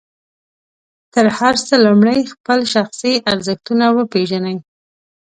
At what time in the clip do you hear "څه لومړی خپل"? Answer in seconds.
1.67-2.59